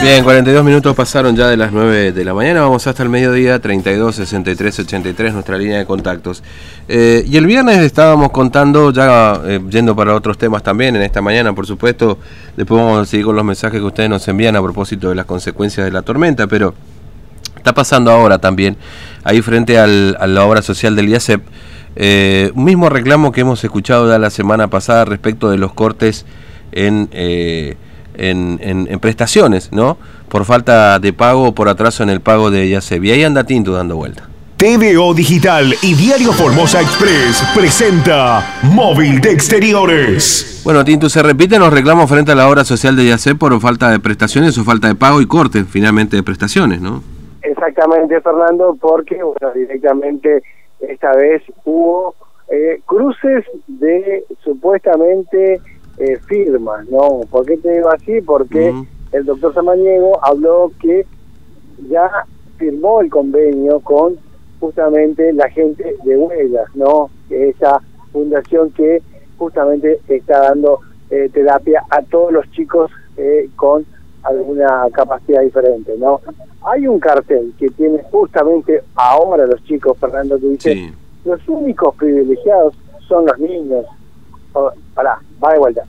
Bien, 0.00 0.22
42 0.22 0.64
minutos 0.64 0.94
pasaron 0.94 1.34
ya 1.34 1.48
de 1.48 1.56
las 1.56 1.72
9 1.72 2.12
de 2.12 2.24
la 2.24 2.32
mañana, 2.32 2.60
vamos 2.60 2.86
hasta 2.86 3.02
el 3.02 3.08
mediodía, 3.08 3.58
32 3.58 4.14
63 4.14 4.78
83, 4.78 5.32
nuestra 5.34 5.58
línea 5.58 5.78
de 5.78 5.86
contactos. 5.86 6.42
Eh, 6.88 7.24
y 7.28 7.36
el 7.36 7.46
viernes 7.46 7.78
estábamos 7.78 8.30
contando, 8.30 8.92
ya 8.92 9.40
eh, 9.44 9.60
yendo 9.68 9.96
para 9.96 10.14
otros 10.14 10.38
temas 10.38 10.62
también, 10.62 10.94
en 10.94 11.02
esta 11.02 11.20
mañana 11.20 11.52
por 11.52 11.66
supuesto, 11.66 12.18
después 12.56 12.80
vamos 12.80 13.02
a 13.02 13.06
seguir 13.10 13.26
con 13.26 13.34
los 13.36 13.44
mensajes 13.44 13.80
que 13.80 13.86
ustedes 13.86 14.08
nos 14.08 14.26
envían 14.28 14.54
a 14.56 14.62
propósito 14.62 15.08
de 15.08 15.16
las 15.16 15.26
consecuencias 15.26 15.84
de 15.84 15.90
la 15.90 16.02
tormenta, 16.02 16.46
pero 16.46 16.74
está 17.56 17.74
pasando 17.74 18.12
ahora 18.12 18.38
también, 18.38 18.76
ahí 19.24 19.42
frente 19.42 19.78
al- 19.78 20.16
a 20.20 20.26
la 20.28 20.44
obra 20.46 20.62
social 20.62 20.94
del 20.94 21.08
IACEP, 21.08 21.42
eh, 21.96 22.52
mismo 22.54 22.88
reclamo 22.88 23.32
que 23.32 23.40
hemos 23.40 23.64
escuchado 23.64 24.08
ya 24.08 24.18
la 24.20 24.30
semana 24.30 24.68
pasada 24.68 25.04
respecto 25.04 25.50
de 25.50 25.58
los 25.58 25.72
cortes 25.74 26.24
en, 26.70 27.08
eh, 27.10 27.76
en, 28.18 28.58
en- 28.62 28.86
en 28.90 29.00
prestaciones, 29.00 29.72
¿no? 29.72 29.96
Por 30.28 30.44
falta 30.44 30.98
de 30.98 31.12
pago 31.12 31.48
o 31.48 31.52
por 31.54 31.68
atraso 31.68 32.02
en 32.02 32.10
el 32.10 32.20
pago 32.20 32.50
de 32.50 32.66
IACEP. 32.66 33.04
Y 33.04 33.10
ahí 33.12 33.24
anda 33.24 33.44
Tinto 33.44 33.72
dando 33.72 33.96
vuelta. 33.96 34.24
TVO 34.58 35.14
Digital 35.14 35.72
y 35.82 35.94
Diario 35.94 36.32
Formosa 36.32 36.80
Express 36.80 37.44
presenta 37.54 38.58
Móvil 38.64 39.20
de 39.20 39.30
Exteriores. 39.30 40.60
Bueno, 40.64 40.84
Tinto, 40.84 41.08
se 41.08 41.22
repiten 41.22 41.60
los 41.60 41.72
reclamos 41.72 42.10
frente 42.10 42.32
a 42.32 42.34
la 42.34 42.48
obra 42.48 42.64
social 42.64 42.96
de 42.96 43.04
IACEP 43.04 43.38
por 43.38 43.58
falta 43.60 43.88
de 43.90 44.00
prestaciones 44.00 44.58
o 44.58 44.64
falta 44.64 44.88
de 44.88 44.96
pago 44.96 45.20
y 45.20 45.26
corte 45.26 45.64
finalmente 45.64 46.16
de 46.16 46.24
prestaciones, 46.24 46.80
¿no? 46.80 47.02
Exactamente, 47.42 48.20
Fernando, 48.20 48.76
porque 48.80 49.22
bueno, 49.22 49.54
directamente 49.54 50.42
esta 50.80 51.12
vez 51.14 51.40
hubo 51.64 52.16
eh, 52.50 52.80
cruces 52.84 53.44
de 53.68 54.24
supuestamente 54.44 55.60
eh, 55.98 56.18
firmas, 56.26 56.88
¿no? 56.88 57.20
¿Por 57.30 57.44
qué 57.46 57.56
te 57.56 57.72
digo 57.72 57.90
así? 57.90 58.20
Porque 58.20 58.72
el 59.12 59.24
doctor 59.24 59.54
Samaniego 59.54 60.18
habló 60.24 60.70
que 60.80 61.06
ya 61.88 62.10
firmó 62.56 63.00
el 63.00 63.10
convenio 63.10 63.80
con 63.80 64.16
justamente 64.60 65.32
la 65.32 65.48
gente 65.50 65.96
de 66.04 66.16
Huellas, 66.16 66.66
¿no? 66.74 67.10
Que 67.28 67.50
esa 67.50 67.80
fundación 68.12 68.70
que 68.72 69.02
justamente 69.38 70.00
está 70.08 70.40
dando 70.40 70.80
eh, 71.10 71.28
terapia 71.32 71.84
a 71.90 72.02
todos 72.02 72.32
los 72.32 72.50
chicos 72.50 72.90
eh, 73.16 73.48
con 73.56 73.84
alguna 74.24 74.86
capacidad 74.92 75.42
diferente, 75.42 75.94
¿no? 75.98 76.20
Hay 76.66 76.86
un 76.86 76.98
cartel 76.98 77.52
que 77.58 77.68
tiene 77.70 78.02
justamente 78.10 78.82
ahora 78.96 79.46
los 79.46 79.62
chicos, 79.64 79.96
Fernando, 79.98 80.38
que 80.38 80.46
dice, 80.48 80.72
Sí. 80.74 80.92
los 81.24 81.48
únicos 81.48 81.94
privilegiados 81.94 82.74
son 83.06 83.26
los 83.26 83.38
niños. 83.38 83.86
Oh, 84.54 84.70
pará, 84.94 85.18
va 85.42 85.52
de 85.52 85.58
vuelta. 85.60 85.84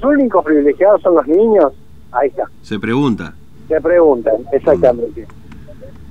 Los 0.00 0.04
únicos 0.04 0.44
privilegiados 0.44 1.00
son 1.02 1.14
los 1.16 1.26
niños. 1.26 1.72
Ahí 2.12 2.28
está. 2.28 2.44
Se 2.62 2.78
pregunta. 2.78 3.32
Se 3.68 3.80
preguntan, 3.80 4.34
exactamente. 4.52 5.26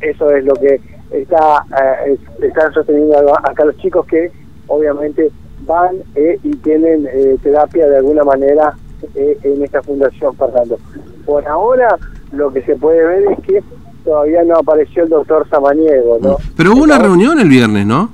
Eso 0.01 0.29
es 0.31 0.43
lo 0.45 0.53
que 0.55 0.79
está 1.11 1.63
eh, 1.81 2.13
es- 2.39 2.43
están 2.43 2.73
sosteniendo 2.73 3.15
acá 3.37 3.63
los 3.65 3.77
chicos 3.77 4.05
que 4.07 4.31
obviamente 4.67 5.29
van 5.65 5.95
eh, 6.15 6.39
y 6.43 6.55
tienen 6.57 7.07
eh, 7.11 7.37
terapia 7.43 7.87
de 7.87 7.97
alguna 7.97 8.23
manera 8.23 8.73
eh, 9.15 9.37
en 9.43 9.63
esta 9.63 9.81
fundación, 9.83 10.35
Fernando. 10.35 10.77
Por 11.25 11.47
ahora 11.47 11.97
lo 12.31 12.51
que 12.51 12.61
se 12.63 12.75
puede 12.75 13.05
ver 13.05 13.23
es 13.31 13.39
que 13.45 13.63
todavía 14.03 14.43
no 14.43 14.57
apareció 14.57 15.03
el 15.03 15.09
doctor 15.09 15.47
Samaniego, 15.49 16.17
¿no? 16.21 16.37
Pero 16.57 16.73
hubo 16.73 16.83
una 16.83 16.97
reunión 16.99 17.39
el 17.39 17.47
viernes, 17.49 17.85
¿no? 17.85 18.09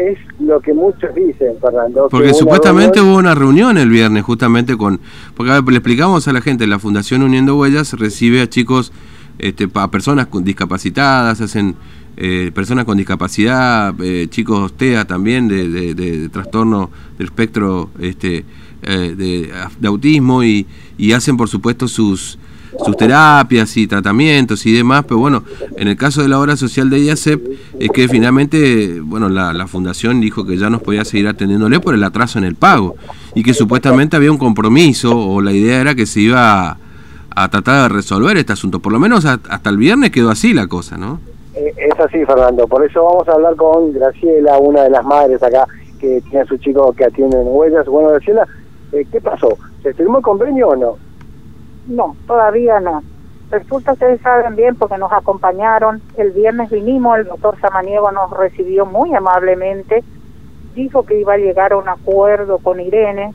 Es 0.00 0.18
lo 0.38 0.60
que 0.60 0.72
muchos 0.72 1.14
dicen, 1.14 1.52
Fernando. 1.60 2.04
que 2.04 2.10
Porque 2.10 2.32
supuestamente 2.32 3.00
reunión- 3.00 3.12
hubo 3.12 3.18
una 3.18 3.34
reunión 3.34 3.76
el 3.76 3.90
viernes 3.90 4.22
justamente 4.24 4.76
con... 4.76 4.98
Porque 5.34 5.52
a 5.52 5.60
ver, 5.60 5.70
le 5.72 5.78
explicamos 5.78 6.26
a 6.26 6.32
la 6.32 6.40
gente, 6.40 6.66
la 6.66 6.78
Fundación 6.78 7.22
Uniendo 7.22 7.56
Huellas 7.56 7.92
recibe 7.94 8.40
a 8.40 8.48
chicos, 8.48 8.92
este, 9.38 9.68
a 9.74 9.90
personas 9.90 10.26
con 10.28 10.42
discapacitadas, 10.44 11.40
hacen 11.42 11.76
eh, 12.16 12.50
personas 12.54 12.84
con 12.86 12.96
discapacidad, 12.96 13.94
eh, 14.02 14.26
chicos 14.30 14.72
TEA 14.74 15.04
también, 15.06 15.48
de, 15.48 15.68
de- 15.68 15.94
de- 15.94 16.18
de 16.18 16.28
trastorno 16.30 16.90
del 17.18 17.26
espectro 17.26 17.90
este, 18.00 18.44
eh, 18.82 19.14
de, 19.16 19.52
de 19.80 19.88
autismo 19.88 20.42
y, 20.42 20.66
y 20.96 21.12
hacen 21.12 21.36
por 21.36 21.48
supuesto 21.48 21.88
sus 21.88 22.38
sus 22.84 22.96
terapias 22.96 23.76
y 23.76 23.86
tratamientos 23.86 24.64
y 24.66 24.72
demás, 24.72 25.04
pero 25.06 25.18
bueno, 25.18 25.42
en 25.76 25.88
el 25.88 25.96
caso 25.96 26.22
de 26.22 26.28
la 26.28 26.38
obra 26.40 26.56
social 26.56 26.88
de 26.90 27.00
IACEP 27.00 27.40
es 27.78 27.90
que 27.90 28.08
finalmente, 28.08 29.00
bueno, 29.00 29.28
la, 29.28 29.52
la 29.52 29.66
fundación 29.66 30.20
dijo 30.20 30.44
que 30.46 30.56
ya 30.56 30.70
nos 30.70 30.82
podía 30.82 31.04
seguir 31.04 31.28
atendiéndole 31.28 31.80
por 31.80 31.94
el 31.94 32.02
atraso 32.04 32.38
en 32.38 32.44
el 32.44 32.54
pago 32.54 32.96
y 33.34 33.42
que 33.42 33.54
supuestamente 33.54 34.16
había 34.16 34.30
un 34.32 34.38
compromiso 34.38 35.16
o 35.16 35.40
la 35.40 35.52
idea 35.52 35.80
era 35.80 35.94
que 35.94 36.06
se 36.06 36.20
iba 36.20 36.70
a, 36.70 36.78
a 37.34 37.48
tratar 37.48 37.82
de 37.90 37.96
resolver 37.96 38.36
este 38.36 38.52
asunto, 38.52 38.80
por 38.80 38.92
lo 38.92 38.98
menos 38.98 39.24
hasta 39.24 39.70
el 39.70 39.76
viernes 39.76 40.10
quedó 40.10 40.30
así 40.30 40.52
la 40.54 40.66
cosa, 40.66 40.96
¿no? 40.96 41.20
Eh, 41.54 41.74
Es 41.76 42.00
así, 42.00 42.24
Fernando. 42.24 42.66
Por 42.66 42.84
eso 42.84 43.04
vamos 43.04 43.28
a 43.28 43.32
hablar 43.32 43.56
con 43.56 43.92
Graciela, 43.92 44.58
una 44.58 44.82
de 44.84 44.90
las 44.90 45.04
madres 45.04 45.42
acá 45.42 45.66
que 46.00 46.22
tiene 46.22 46.40
a 46.40 46.46
su 46.46 46.56
chico 46.56 46.92
que 46.92 47.04
atienden 47.04 47.42
huellas. 47.44 47.86
Bueno, 47.86 48.08
Graciela, 48.10 48.46
eh, 48.92 49.04
¿qué 49.12 49.20
pasó? 49.20 49.58
¿Se 49.82 49.92
firmó 49.94 50.18
el 50.18 50.24
convenio 50.24 50.68
o 50.68 50.76
no? 50.76 50.96
No, 51.90 52.14
todavía 52.28 52.78
no. 52.78 53.02
Resulta, 53.50 53.94
ustedes 53.94 54.20
saben 54.20 54.54
bien, 54.54 54.76
porque 54.76 54.96
nos 54.96 55.12
acompañaron. 55.12 56.00
El 56.16 56.30
viernes 56.30 56.70
vinimos, 56.70 57.18
el 57.18 57.24
doctor 57.24 57.60
Samaniego 57.60 58.12
nos 58.12 58.30
recibió 58.30 58.86
muy 58.86 59.12
amablemente. 59.12 60.04
Dijo 60.76 61.04
que 61.04 61.18
iba 61.18 61.32
a 61.32 61.38
llegar 61.38 61.72
a 61.72 61.78
un 61.78 61.88
acuerdo 61.88 62.58
con 62.58 62.78
Irene. 62.78 63.34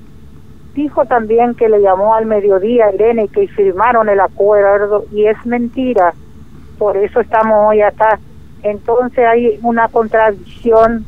Dijo 0.73 1.05
también 1.05 1.53
que 1.55 1.67
le 1.67 1.81
llamó 1.81 2.15
al 2.15 2.27
mediodía 2.27 2.85
a 2.85 2.93
Irene 2.93 3.25
y 3.25 3.27
que 3.27 3.47
firmaron 3.49 4.07
el 4.07 4.21
acuerdo. 4.21 5.03
Y 5.11 5.25
es 5.25 5.45
mentira. 5.45 6.13
Por 6.79 6.95
eso 6.95 7.19
estamos 7.19 7.69
hoy 7.69 7.81
acá. 7.81 8.19
Entonces 8.63 9.25
hay 9.27 9.59
una 9.63 9.89
contradicción 9.89 11.05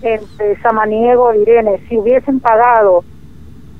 entre 0.00 0.58
Samaniego 0.62 1.30
e 1.32 1.42
Irene. 1.42 1.78
Si 1.90 1.98
hubiesen 1.98 2.40
pagado 2.40 3.04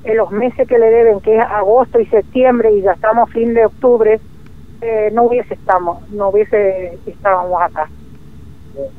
en 0.07 0.17
los 0.17 0.31
meses 0.31 0.67
que 0.69 0.79
le 0.79 0.87
deben, 0.87 1.21
que 1.21 1.37
es 1.37 1.43
agosto 1.43 2.01
y 2.01 2.07
septiembre, 2.07 2.73
y 2.73 2.83
ya 2.83 2.93
estamos 2.93 3.31
fin 3.31 3.55
de 3.55 3.67
octubre, 3.67 4.21
eh, 4.81 5.11
no 5.13 5.25
hubiese 5.25 5.55
estamos, 5.55 5.99
no 6.11 6.29
hubiese 6.31 6.99
estábamos 7.07 7.61
acá. 7.61 7.89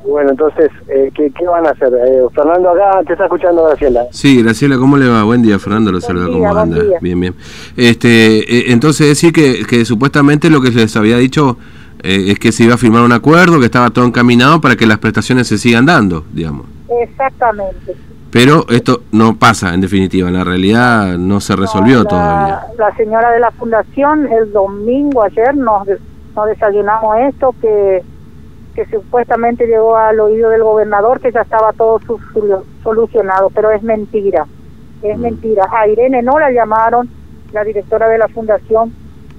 Bueno, 0.04 0.30
entonces, 0.30 0.70
eh, 0.88 1.10
¿qué, 1.14 1.30
¿qué 1.30 1.46
van 1.46 1.66
a 1.66 1.70
hacer? 1.70 1.92
Eh, 1.94 2.22
Fernando 2.34 2.70
acá 2.70 3.00
te 3.06 3.12
está 3.12 3.24
escuchando 3.24 3.64
Graciela. 3.64 4.06
Sí, 4.10 4.42
Graciela, 4.42 4.76
¿cómo 4.76 4.96
le 4.96 5.08
va? 5.08 5.22
Buen 5.22 5.42
día, 5.42 5.58
Fernando, 5.58 5.92
lo 5.92 6.00
saluda, 6.00 6.26
¿cómo 6.26 6.38
buen 6.38 6.58
anda? 6.58 6.82
día. 6.82 6.98
Bien, 7.00 7.20
bien. 7.20 7.34
Este, 7.76 8.38
eh, 8.38 8.72
entonces 8.72 9.06
decir 9.06 9.32
que, 9.32 9.64
que 9.68 9.84
supuestamente 9.84 10.50
lo 10.50 10.60
que 10.60 10.70
les 10.70 10.96
había 10.96 11.16
dicho 11.16 11.56
eh, 12.02 12.32
es 12.32 12.38
que 12.38 12.52
se 12.52 12.64
iba 12.64 12.74
a 12.74 12.78
firmar 12.78 13.04
un 13.04 13.12
acuerdo, 13.12 13.60
que 13.60 13.66
estaba 13.66 13.90
todo 13.90 14.04
encaminado 14.04 14.60
para 14.60 14.76
que 14.76 14.86
las 14.86 14.98
prestaciones 14.98 15.46
se 15.46 15.58
sigan 15.58 15.86
dando, 15.86 16.24
digamos. 16.32 16.66
Exactamente. 17.00 17.94
Pero 18.30 18.66
esto 18.68 19.00
no 19.12 19.36
pasa, 19.36 19.72
en 19.72 19.80
definitiva, 19.80 20.28
en 20.28 20.34
la 20.34 20.44
realidad 20.44 21.16
no 21.16 21.40
se 21.40 21.56
resolvió 21.56 21.98
No, 21.98 22.02
la, 22.04 22.08
todavía. 22.10 22.60
La 22.78 22.94
señora 22.96 23.30
de 23.30 23.40
la 23.40 23.50
fundación, 23.52 24.30
el 24.30 24.52
domingo 24.52 25.22
ayer 25.22 25.56
nos, 25.56 25.86
nos 26.36 26.46
desayunamos 26.46 27.16
esto, 27.20 27.54
que, 27.60 28.02
que 28.74 28.84
supuestamente 28.90 29.66
llegó 29.66 29.96
al 29.96 30.20
oído 30.20 30.50
del 30.50 30.62
gobernador 30.62 31.20
que 31.20 31.32
ya 31.32 31.40
estaba 31.40 31.72
todo 31.72 32.00
su- 32.06 32.20
su- 32.34 32.64
solucionado, 32.82 33.50
pero 33.54 33.70
es 33.70 33.82
mentira, 33.82 34.46
es 35.02 35.16
Mm. 35.18 35.22
mentira. 35.22 35.66
A 35.72 35.88
Irene 35.88 36.22
no 36.22 36.38
la 36.38 36.50
llamaron, 36.50 37.08
la 37.52 37.64
directora 37.64 38.08
de 38.08 38.18
la 38.18 38.28
fundación, 38.28 38.92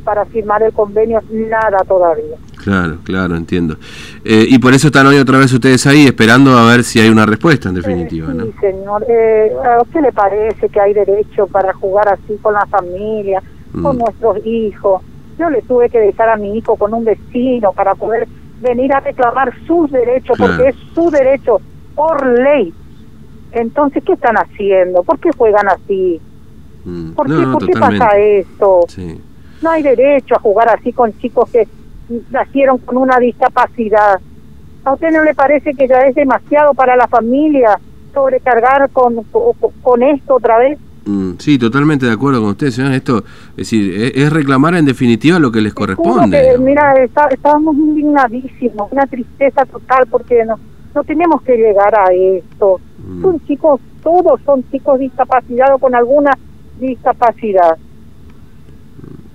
para 0.03 0.25
firmar 0.25 0.63
el 0.63 0.73
convenio, 0.73 1.21
nada 1.29 1.83
todavía. 1.87 2.37
Claro, 2.63 2.97
claro, 3.03 3.35
entiendo. 3.35 3.77
Eh, 4.25 4.45
y 4.49 4.59
por 4.59 4.73
eso 4.73 4.87
están 4.87 5.07
hoy 5.07 5.17
otra 5.17 5.37
vez 5.37 5.51
ustedes 5.53 5.85
ahí 5.87 6.05
esperando 6.05 6.57
a 6.57 6.65
ver 6.69 6.83
si 6.83 6.99
hay 6.99 7.09
una 7.09 7.25
respuesta, 7.25 7.69
en 7.69 7.75
definitiva, 7.75 8.31
Eh, 8.31 8.35
¿no? 8.35 8.45
sí, 8.45 8.51
señor. 8.59 9.05
Eh, 9.07 9.51
¿A 9.77 9.81
usted 9.81 10.01
le 10.01 10.11
parece 10.11 10.67
que 10.69 10.79
hay 10.79 10.93
derecho 10.93 11.47
para 11.47 11.73
jugar 11.73 12.09
así 12.09 12.37
con 12.41 12.53
la 12.53 12.65
familia, 12.65 13.41
con 13.81 13.95
Mm. 13.95 13.99
nuestros 13.99 14.45
hijos? 14.45 15.01
Yo 15.37 15.49
le 15.49 15.61
tuve 15.61 15.89
que 15.89 15.99
dejar 15.99 16.29
a 16.29 16.35
mi 16.35 16.57
hijo 16.57 16.75
con 16.75 16.93
un 16.93 17.05
vecino 17.05 17.71
para 17.71 17.95
poder 17.95 18.27
venir 18.61 18.91
a 18.93 18.99
reclamar 18.99 19.53
sus 19.65 19.89
derechos, 19.89 20.35
Claro. 20.35 20.53
porque 20.57 20.69
es 20.69 20.75
su 20.93 21.09
derecho 21.09 21.61
por 21.95 22.25
ley. 22.39 22.73
Entonces, 23.51 24.03
¿qué 24.05 24.13
están 24.13 24.35
haciendo? 24.35 25.01
¿Por 25.03 25.17
qué 25.19 25.29
juegan 25.35 25.67
así? 25.69 26.19
Mm. 26.85 27.11
¿Por, 27.11 27.25
qué, 27.27 27.33
No, 27.33 27.51
¿por 27.53 27.65
qué 27.65 27.71
totalmente. 27.73 28.05
pasa 28.05 28.17
esto? 28.19 28.79
Sí. 28.89 29.21
No 29.61 29.69
hay 29.71 29.83
derecho 29.83 30.35
a 30.35 30.39
jugar 30.39 30.69
así 30.69 30.93
con 30.93 31.17
chicos 31.19 31.49
que 31.49 31.67
nacieron 32.31 32.77
con 32.79 32.97
una 32.97 33.17
discapacidad. 33.19 34.19
¿A 34.85 34.93
usted 34.93 35.11
no 35.11 35.23
le 35.23 35.33
parece 35.35 35.73
que 35.73 35.87
ya 35.87 35.99
es 36.07 36.15
demasiado 36.15 36.73
para 36.73 36.95
la 36.95 37.07
familia 37.07 37.79
sobrecargar 38.13 38.89
con, 38.91 39.23
con, 39.25 39.43
con 39.81 40.03
esto 40.03 40.35
otra 40.35 40.57
vez? 40.57 40.77
Mm, 41.05 41.33
sí, 41.39 41.57
totalmente 41.57 42.05
de 42.05 42.11
acuerdo 42.11 42.41
con 42.41 42.51
usted, 42.51 42.69
señor. 42.71 42.91
Esto, 42.93 43.19
es 43.51 43.57
decir, 43.57 43.93
es, 44.01 44.11
es 44.15 44.33
reclamar 44.33 44.75
en 44.75 44.85
definitiva 44.85 45.39
lo 45.39 45.51
que 45.51 45.61
les 45.61 45.73
corresponde. 45.73 46.41
que, 46.51 46.57
mira, 46.57 46.93
está- 47.03 47.27
estábamos 47.29 47.75
indignadísimos, 47.75 48.91
una 48.91 49.05
tristeza 49.07 49.65
total 49.65 50.07
porque 50.09 50.43
no, 50.45 50.55
no 50.95 51.03
tenemos 51.03 51.41
que 51.43 51.55
llegar 51.55 51.93
a 51.97 52.11
esto. 52.13 52.79
Mm. 53.07 53.21
Son 53.21 53.39
chicos, 53.45 53.79
todos 54.03 54.39
son 54.45 54.63
chicos 54.71 54.99
discapacitados 54.99 55.79
con 55.79 55.93
alguna 55.95 56.31
discapacidad. 56.79 57.77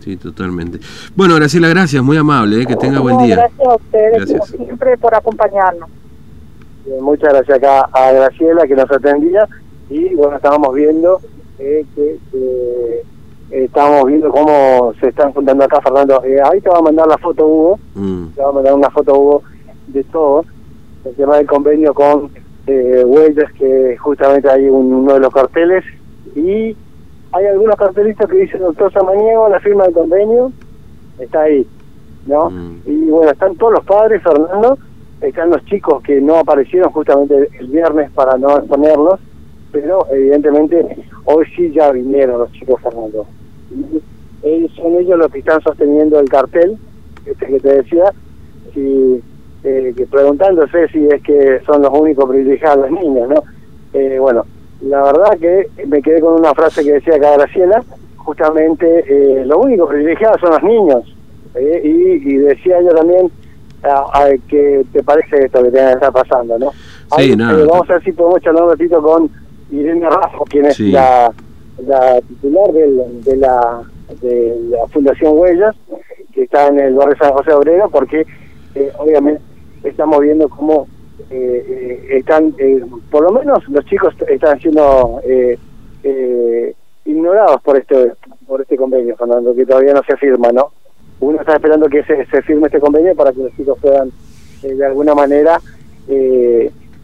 Sí, 0.05 0.17
totalmente. 0.17 0.79
Bueno, 1.17 1.35
Graciela, 1.37 1.69
gracias, 1.69 2.03
muy 2.03 2.17
amable, 2.17 2.62
eh, 2.62 2.67
que 2.67 2.77
tenga 2.77 3.01
buen 3.01 3.19
día. 3.19 3.37
Gracias 3.37 3.61
a 3.69 3.75
ustedes, 3.77 4.17
Gracias. 4.19 4.51
como 4.53 4.65
siempre, 4.65 4.97
por 4.99 5.15
acompañarnos. 5.15 5.89
Muchas 7.01 7.33
gracias 7.33 7.59
acá 7.59 7.89
a 7.93 8.12
Graciela 8.12 8.67
que 8.67 8.75
nos 8.77 8.91
atendía 8.91 9.49
y 9.89 10.15
bueno, 10.15 10.37
estábamos 10.37 10.75
viendo 10.75 11.19
eh, 11.59 11.85
que 11.95 12.19
eh, 12.35 13.03
estábamos 13.51 14.06
viendo 14.09 14.31
cómo 14.31 14.93
se 15.01 15.09
están 15.09 15.33
juntando 15.33 15.65
acá, 15.65 15.81
Fernando. 15.81 16.23
Eh, 16.25 16.37
ahí 16.45 16.61
te 16.61 16.69
va 16.69 16.79
a 16.79 16.83
mandar 16.83 17.07
la 17.07 17.17
foto, 17.19 17.47
Hugo, 17.47 17.79
Mm, 17.95 18.27
te 18.35 18.43
va 18.43 18.49
a 18.50 18.53
mandar 18.53 18.75
una 18.75 18.91
foto, 18.91 19.15
Hugo, 19.19 19.43
de 19.89 20.05
todo. 20.05 20.45
El 21.07 21.15
tema 21.15 21.37
del 21.37 21.47
convenio 21.47 21.95
con 21.95 22.31
eh, 22.67 23.03
Huellas, 23.05 23.50
que 23.59 23.97
justamente 23.99 24.49
hay 24.50 24.65
un- 24.69 24.93
uno 24.93 25.15
de 25.15 25.21
los 25.21 25.33
carteles 25.33 25.85
y 26.35 26.75
hay 27.35 27.47
algunos 27.47 27.77
cartelistas 27.77 28.31
que 28.31 28.37
dicen 28.37 28.61
doctor 28.61 28.93
Samaniego, 28.93 29.49
la 29.49 29.59
firma 29.59 29.85
del 29.85 29.95
convenio 29.95 30.53
está 31.19 31.43
ahí, 31.43 31.67
¿no? 32.27 32.49
Mm. 32.49 32.83
Y 32.87 33.11
bueno, 33.11 33.33
están 33.33 33.57
todos 33.57 33.75
los 33.75 33.85
padres, 33.85 34.23
Fernando, 34.23 34.79
están 35.21 35.51
los 35.51 35.65
chicos 35.65 36.03
que 36.05 36.21
no 36.21 36.37
aparecieron 36.37 36.93
justamente 36.93 37.49
el 37.59 37.67
viernes 37.67 38.11
para 38.13 38.39
no 38.39 38.57
exponerlos, 38.59 39.19
pero 39.73 40.07
evidentemente 40.13 41.05
hoy 41.25 41.45
sí 41.57 41.73
ya 41.73 41.91
vinieron 41.91 42.39
los 42.39 42.53
chicos, 42.53 42.81
Fernando. 42.81 43.27
Y 43.73 44.01
ellos, 44.49 44.71
son 44.77 44.95
ellos 44.95 45.19
los 45.19 45.33
que 45.33 45.41
están 45.41 45.61
sosteniendo 45.63 46.21
el 46.21 46.29
cartel, 46.29 46.79
este 47.27 47.47
que 47.47 47.59
te 47.59 47.75
decía, 47.83 48.13
si, 48.73 49.21
eh, 49.65 49.93
que 49.97 50.07
preguntándose 50.07 50.87
si 50.89 51.05
es 51.07 51.21
que 51.23 51.61
son 51.67 51.83
los 51.83 51.93
únicos 51.93 52.29
privilegiados 52.29 52.91
los 52.91 53.01
niños, 53.01 53.29
¿no? 53.29 53.43
Eh, 53.93 54.19
bueno, 54.21 54.45
la 54.89 55.03
verdad 55.03 55.39
que 55.39 55.69
me 55.87 56.03
quedé 56.03 56.21
con 56.21 56.35
una 56.35 56.55
frase 56.55 56.85
que 56.85 56.93
decía 56.95 57.17
acá 57.17 57.33
Graciela, 57.37 57.83
justamente 58.17 59.05
eh, 59.09 59.45
los 59.45 59.59
únicos 59.59 59.89
privilegiados 59.89 60.41
son 60.41 60.51
los 60.51 60.63
niños. 60.63 61.17
Eh, 61.55 61.81
y, 61.85 62.33
y 62.35 62.37
decía 62.39 62.81
yo 62.83 62.89
también 62.95 63.31
ah, 63.85 64.29
que 64.49 64.85
te 64.93 65.03
parece 65.03 65.45
esto 65.45 65.63
que 65.63 65.71
que 65.71 65.91
estar 65.93 66.13
pasando, 66.13 66.59
¿no? 66.59 66.71
Sí, 66.71 66.77
Ahí, 67.31 67.37
nada. 67.37 67.61
eh, 67.61 67.67
vamos 67.67 67.89
a 67.91 67.95
ver 67.95 68.03
si 68.05 68.13
podemos 68.13 68.41
charlar 68.43 68.65
un 68.65 68.71
ratito 68.71 69.01
con 69.03 69.31
Irene 69.71 70.09
Rafa, 70.09 70.39
quien 70.51 70.67
es 70.67 70.77
Sí. 70.77 70.91
la, 70.91 71.31
la 71.87 72.21
titular 72.23 72.73
del- 72.73 73.23
de, 73.25 73.37
la, 73.37 73.83
de 74.21 74.57
la 74.71 74.87
Fundación 74.89 75.39
Huellas, 75.39 75.75
que 76.33 76.43
está 76.43 76.67
en 76.69 76.81
el 76.81 76.95
barrio 76.95 77.17
San 77.19 77.33
José 77.33 77.53
Obrero, 77.53 77.89
porque 77.91 78.27
eh, 78.75 78.91
obviamente 78.99 79.41
estamos 79.85 80.19
viendo 80.21 80.49
cómo 80.49 80.89
eh, 81.31 82.06
están, 82.11 82.55
eh, 82.58 82.81
por 83.11 83.25
lo 83.25 83.32
menos 83.32 83.66
los 83.69 83.84
chicos 83.87 84.14
están 84.28 84.61
siendo 84.61 85.20
eh, 85.25 85.58
eh, 86.02 86.75
ignorados 87.05 87.61
por 87.62 87.76
este 87.76 88.12
por 88.46 88.61
este 88.61 88.76
convenio, 88.76 89.16
Fernando, 89.16 89.55
que 89.55 89.64
todavía 89.64 89.94
no 89.94 90.02
se 90.02 90.16
firma, 90.16 90.52
¿no? 90.52 90.70
Uno 91.20 91.40
está 91.40 91.55
esperando 91.55 91.88
que 91.88 92.02
se, 92.05 92.26
se 92.26 92.43
firme 92.43 92.66
este 92.66 92.81
convenio 92.81 93.14
para 93.14 93.32
que 93.32 93.43
los 93.43 93.56
chicos 93.56 93.78
puedan, 93.81 94.11
de 94.62 94.84
alguna 94.84 95.14
manera, 95.14 95.58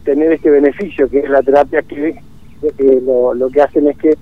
tener 0.03 0.31
este 0.31 0.49
beneficio, 0.49 1.09
que 1.09 1.19
es 1.19 1.29
la 1.29 1.41
terapia 1.41 1.81
que, 1.81 2.15
lo, 3.01 3.49
que 3.49 3.61
hacen 3.61 3.87
es 3.87 3.97
que 3.97 4.17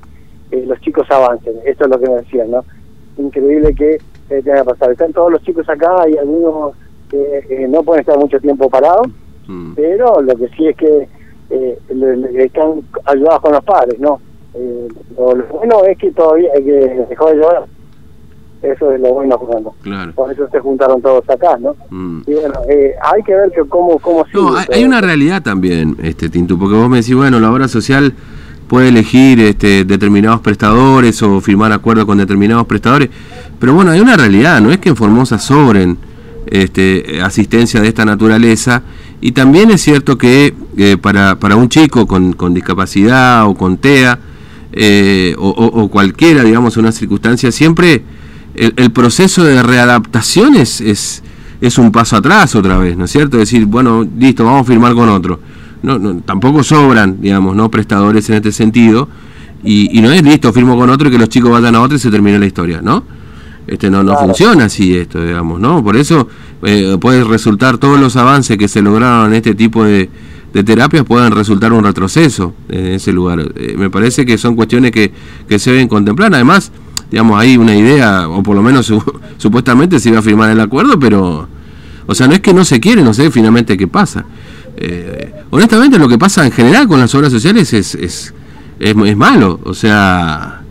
eh, 0.51 0.65
los 0.65 0.79
chicos 0.81 1.09
avancen. 1.09 1.55
Esto 1.65 1.85
es 1.85 1.89
lo 1.89 1.99
que 1.99 2.09
me 2.09 2.15
decían, 2.17 2.51
¿no? 2.51 2.63
Increíble 3.17 3.73
que 3.75 3.95
eh, 3.95 4.41
tenga 4.43 4.59
que 4.59 4.65
pasar. 4.65 4.91
Están 4.91 5.13
todos 5.13 5.31
los 5.31 5.43
chicos 5.43 5.67
acá 5.69 6.07
y 6.09 6.17
algunos 6.17 6.75
eh, 7.11 7.67
no 7.69 7.83
pueden 7.83 8.01
estar 8.01 8.17
mucho 8.17 8.39
tiempo 8.39 8.69
parados, 8.69 9.07
mm. 9.49 9.73
pero 9.75 10.21
lo 10.21 10.35
que 10.37 10.47
sí 10.55 10.67
es 10.67 10.75
que 10.77 11.07
eh, 11.49 11.79
le- 11.93 12.15
le- 12.17 12.43
están 12.45 12.81
ayudados 13.05 13.41
con 13.41 13.51
los 13.53 13.63
padres, 13.63 13.99
¿no? 13.99 14.19
Eh, 14.53 14.87
lo, 15.17 15.35
lo 15.35 15.45
bueno 15.47 15.83
es 15.85 15.97
que 15.97 16.11
todavía 16.11 16.49
que 16.53 17.05
dejó 17.09 17.29
de 17.31 17.35
llover. 17.35 17.61
Eso 18.61 18.91
es 18.91 18.99
lo 18.99 19.13
bueno, 19.13 19.39
Fernando. 19.39 19.73
Claro. 19.81 20.11
Por 20.13 20.31
eso 20.33 20.45
se 20.51 20.59
juntaron 20.59 21.01
todos 21.01 21.23
acá, 21.29 21.57
¿no? 21.57 21.75
Mm. 21.89 22.21
Y 22.27 22.33
bueno, 22.33 22.53
eh, 22.69 22.93
hay 23.01 23.23
que 23.23 23.33
ver 23.33 23.51
que 23.51 23.61
cómo, 23.69 23.97
cómo 23.99 24.25
sigue. 24.25 24.41
No, 24.41 24.55
hay, 24.57 24.65
hay 24.73 24.83
una 24.83 24.99
realidad 24.99 25.41
también, 25.41 25.95
este 26.03 26.27
Tintu, 26.29 26.59
porque 26.59 26.75
vos 26.75 26.89
me 26.89 26.97
decís, 26.97 27.15
bueno, 27.15 27.39
la 27.39 27.51
obra 27.51 27.67
social 27.69 28.13
puede 28.67 28.89
elegir 28.89 29.39
este, 29.39 29.85
determinados 29.85 30.41
prestadores 30.41 31.23
o 31.23 31.39
firmar 31.39 31.71
acuerdos 31.71 32.05
con 32.05 32.17
determinados 32.17 32.67
prestadores, 32.67 33.09
pero 33.59 33.73
bueno, 33.73 33.91
hay 33.91 33.99
una 34.01 34.15
realidad, 34.17 34.59
no 34.61 34.71
es 34.71 34.77
que 34.79 34.89
en 34.89 34.95
Formosa 34.95 35.39
sobren 35.39 35.97
este, 36.47 37.21
asistencia 37.21 37.81
de 37.81 37.87
esta 37.87 38.05
naturaleza, 38.05 38.83
y 39.21 39.33
también 39.33 39.69
es 39.71 39.81
cierto 39.81 40.17
que 40.17 40.53
eh, 40.77 40.97
para, 41.01 41.39
para 41.39 41.55
un 41.55 41.69
chico 41.69 42.07
con, 42.07 42.33
con 42.33 42.53
discapacidad 42.53 43.45
o 43.45 43.55
con 43.55 43.77
TEA, 43.77 44.19
eh, 44.71 45.35
o, 45.37 45.89
cualquiera, 45.89 46.43
digamos, 46.43 46.77
una 46.77 46.91
circunstancia, 46.91 47.51
siempre 47.51 48.03
el, 48.55 48.73
el 48.77 48.91
proceso 48.91 49.43
de 49.43 49.61
readaptación 49.63 50.55
es, 50.55 50.79
es, 50.79 51.23
es 51.59 51.77
un 51.77 51.91
paso 51.91 52.15
atrás 52.17 52.55
otra 52.55 52.77
vez, 52.77 52.95
¿no 52.95 53.05
es 53.05 53.11
cierto? 53.11 53.37
Decir, 53.37 53.65
bueno, 53.65 54.07
listo, 54.17 54.45
vamos 54.45 54.61
a 54.61 54.65
firmar 54.65 54.93
con 54.93 55.09
otro. 55.09 55.39
No, 55.81 55.97
no, 55.97 56.19
tampoco 56.21 56.63
sobran, 56.63 57.21
digamos, 57.21 57.55
¿no? 57.55 57.71
Prestadores 57.71 58.29
en 58.29 58.35
este 58.35 58.51
sentido. 58.51 59.07
Y, 59.63 59.97
y 59.97 60.01
no 60.01 60.11
es 60.11 60.23
listo, 60.23 60.53
firmo 60.53 60.77
con 60.77 60.89
otro 60.89 61.09
y 61.09 61.11
que 61.11 61.17
los 61.17 61.29
chicos 61.29 61.51
vayan 61.51 61.75
a 61.75 61.81
otro 61.81 61.97
y 61.97 61.99
se 61.99 62.11
termine 62.11 62.39
la 62.39 62.45
historia, 62.45 62.81
¿no? 62.81 63.03
Este 63.69 63.89
no, 63.89 64.03
no 64.03 64.13
Claro. 64.13 64.25
funciona 64.27 64.65
así 64.65 64.95
esto, 64.97 65.23
digamos, 65.23 65.59
¿no? 65.59 65.83
Por 65.83 65.95
eso 65.95 66.27
eh, 66.63 66.97
puede 66.99 67.23
resultar 67.23 67.77
todos 67.77 67.99
los 67.99 68.15
avances 68.15 68.57
que 68.57 68.67
se 68.67 68.81
lograron 68.81 69.27
en 69.27 69.33
este 69.35 69.53
tipo 69.53 69.83
de, 69.83 70.09
de 70.53 70.63
terapias 70.63 71.03
pueden 71.05 71.31
resultar 71.31 71.71
un 71.71 71.83
retroceso 71.83 72.53
en 72.67 72.87
ese 72.87 73.13
lugar. 73.13 73.39
Eh, 73.55 73.75
me 73.77 73.89
parece 73.91 74.25
que 74.25 74.37
son 74.39 74.55
cuestiones 74.55 74.91
que, 74.91 75.11
que 75.47 75.59
se 75.59 75.71
deben 75.71 75.87
contemplar. 75.87 76.33
Además, 76.33 76.71
digamos, 77.11 77.39
hay 77.39 77.57
una 77.57 77.75
idea, 77.75 78.27
o 78.27 78.41
por 78.41 78.55
lo 78.55 78.63
menos 78.63 78.87
su- 78.87 79.03
supuestamente 79.37 79.99
se 79.99 80.09
iba 80.09 80.17
a 80.19 80.23
firmar 80.23 80.49
el 80.49 80.59
acuerdo, 80.59 80.97
pero, 80.99 81.47
o 82.07 82.15
sea, 82.15 82.27
no 82.27 82.33
es 82.33 82.39
que 82.39 82.53
no 82.55 82.65
se 82.65 82.79
quiere, 82.79 83.03
no 83.03 83.13
sé 83.13 83.29
finalmente 83.29 83.77
qué 83.77 83.87
pasa. 83.87 84.25
Eh, 84.77 85.31
honestamente, 85.51 85.99
lo 85.99 86.07
que 86.07 86.17
pasa 86.17 86.43
en 86.45 86.51
general 86.51 86.87
con 86.87 86.99
las 86.99 87.13
obras 87.13 87.31
sociales 87.31 87.71
es, 87.73 87.93
es, 87.95 88.33
es, 88.79 88.95
es 89.05 89.17
malo, 89.17 89.59
o 89.63 89.73
sea, 89.75 90.61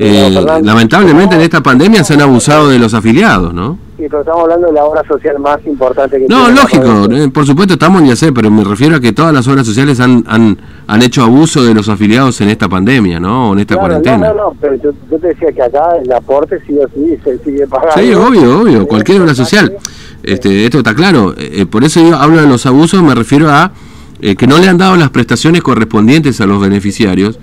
eh, 0.00 0.30
lamentablemente 0.62 1.34
en 1.34 1.40
esta 1.40 1.60
pandemia 1.60 2.04
se 2.04 2.14
han 2.14 2.20
abusado 2.20 2.68
de 2.68 2.78
los 2.78 2.94
afiliados, 2.94 3.52
¿no? 3.52 3.78
Sí, 3.96 4.04
pero 4.08 4.20
estamos 4.20 4.42
hablando 4.42 4.68
de 4.68 4.74
la 4.74 4.84
obra 4.84 5.02
social 5.08 5.40
más 5.40 5.58
importante 5.66 6.18
que 6.18 6.26
No, 6.28 6.48
lógico, 6.50 7.10
eh, 7.10 7.28
por 7.30 7.44
supuesto 7.44 7.74
estamos 7.74 8.04
ya 8.04 8.14
sé, 8.14 8.30
pero 8.32 8.48
me 8.48 8.62
refiero 8.62 8.94
a 8.94 9.00
que 9.00 9.12
todas 9.12 9.34
las 9.34 9.48
obras 9.48 9.66
sociales 9.66 9.98
han, 9.98 10.22
han, 10.28 10.56
han 10.86 11.02
hecho 11.02 11.24
abuso 11.24 11.64
de 11.64 11.74
los 11.74 11.88
afiliados 11.88 12.40
en 12.40 12.48
esta 12.50 12.68
pandemia, 12.68 13.18
¿no? 13.18 13.50
O 13.50 13.52
en 13.54 13.58
esta 13.58 13.74
Claro, 13.74 13.88
cuarentena. 13.88 14.18
No, 14.18 14.34
no, 14.34 14.42
no, 14.50 14.56
pero 14.60 14.76
yo, 14.76 14.90
yo 15.10 15.18
te 15.18 15.26
decía 15.26 15.50
que 15.50 15.62
acá 15.64 15.96
el 16.00 16.12
aporte 16.12 16.60
sí 16.64 16.76
o 16.78 16.86
sí 16.94 17.18
se 17.24 17.36
sigue 17.38 17.66
pagando. 17.66 18.00
Sí, 18.00 18.14
obvio, 18.14 18.60
obvio, 18.60 18.86
cualquier 18.86 19.20
obra 19.22 19.34
social. 19.34 19.76
Este, 20.22 20.64
esto 20.64 20.78
está 20.78 20.94
claro. 20.94 21.34
Eh, 21.36 21.66
por 21.66 21.82
eso 21.82 22.00
yo 22.00 22.14
hablo 22.14 22.40
de 22.40 22.46
los 22.46 22.66
abusos, 22.66 23.02
me 23.02 23.16
refiero 23.16 23.50
a 23.50 23.72
eh, 24.20 24.36
que 24.36 24.46
no 24.46 24.58
le 24.58 24.68
han 24.68 24.78
dado 24.78 24.94
las 24.96 25.10
prestaciones 25.10 25.60
correspondientes 25.62 26.40
a 26.40 26.46
los 26.46 26.60
beneficiarios 26.60 27.40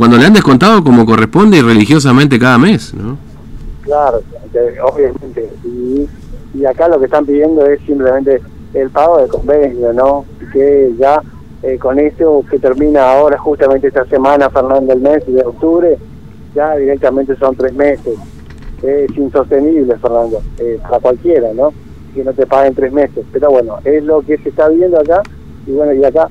cuando 0.00 0.16
le 0.16 0.24
han 0.24 0.32
descontado 0.32 0.82
como 0.82 1.04
corresponde 1.04 1.58
y 1.58 1.60
religiosamente 1.60 2.38
cada 2.38 2.56
mes, 2.56 2.94
¿no? 2.94 3.18
Claro, 3.82 4.22
obviamente. 4.82 5.50
Y, 5.62 6.08
y 6.54 6.64
acá 6.64 6.88
lo 6.88 6.98
que 6.98 7.04
están 7.04 7.26
pidiendo 7.26 7.66
es 7.66 7.82
simplemente 7.82 8.40
el 8.72 8.88
pago 8.88 9.18
del 9.18 9.28
convenio, 9.28 9.92
¿no? 9.92 10.24
Que 10.54 10.90
ya 10.98 11.20
eh, 11.62 11.76
con 11.76 11.98
esto 11.98 12.42
que 12.50 12.58
termina 12.58 13.12
ahora, 13.12 13.36
justamente 13.36 13.88
esta 13.88 14.06
semana, 14.06 14.48
Fernando, 14.48 14.90
el 14.94 15.00
mes 15.00 15.22
de 15.26 15.42
octubre, 15.44 15.98
ya 16.54 16.76
directamente 16.76 17.36
son 17.36 17.54
tres 17.54 17.74
meses. 17.74 18.18
Es 18.82 19.14
insostenible, 19.18 19.98
Fernando, 19.98 20.40
eh, 20.60 20.78
para 20.80 20.98
cualquiera, 21.00 21.52
¿no? 21.52 21.74
Que 22.14 22.24
no 22.24 22.32
te 22.32 22.46
paguen 22.46 22.74
tres 22.74 22.90
meses. 22.90 23.22
Pero 23.30 23.50
bueno, 23.50 23.76
es 23.84 24.02
lo 24.02 24.22
que 24.22 24.38
se 24.38 24.48
está 24.48 24.66
viendo 24.70 24.98
acá. 24.98 25.20
Y 25.66 25.72
bueno, 25.72 25.92
y 25.92 26.02
acá 26.02 26.30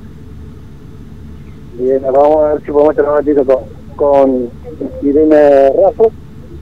Bien, 1.79 2.01
vamos 2.01 2.43
a 2.43 2.53
ver 2.53 2.61
si 2.65 2.71
podemos 2.71 2.93
tener 2.93 3.09
un 3.09 3.17
ratito 3.17 3.45
con, 3.45 3.63
con 3.95 4.49
Irene 5.01 5.69
Rafa. 5.69 6.03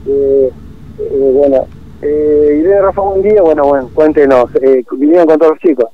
Eh, 0.06 0.52
eh, 1.00 1.30
bueno, 1.34 1.66
eh, 2.02 2.58
Irene 2.60 2.82
Rafa, 2.82 3.00
buen 3.00 3.22
día. 3.22 3.42
Bueno, 3.42 3.64
bueno, 3.64 3.90
cuéntenos. 3.92 4.48
Eh, 4.62 4.84
¿Vinieron 4.92 5.26
con 5.26 5.38
todos 5.40 5.52
los 5.54 5.60
chicos? 5.60 5.86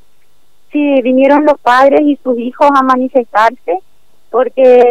Sí, 0.71 1.01
vinieron 1.01 1.47
los 1.47 1.59
padres 1.59 2.03
y 2.03 2.19
sus 2.23 2.39
hijos 2.39 2.69
a 2.75 2.83
manifestarse 2.83 3.79
porque 4.31 4.85